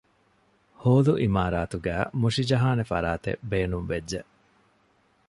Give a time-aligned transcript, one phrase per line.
[0.81, 4.19] ހޯލު އިމާރާތުގައި މުށިޖަހާނެ ފަރާތެއް ބޭނުންވެއްޖެ